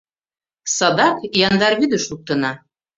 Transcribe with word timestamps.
Садак 0.75 1.17
яндар 1.47 1.73
вӱдыш 1.79 2.03
луктына». 2.11 2.51